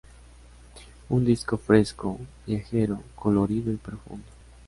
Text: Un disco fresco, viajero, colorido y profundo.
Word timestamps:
Un 1.09 1.23
disco 1.25 1.59
fresco, 1.59 2.17
viajero, 2.47 3.03
colorido 3.15 3.71
y 3.71 3.75
profundo. 3.77 4.25